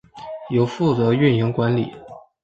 [0.49, 1.93] 由负责运营管理。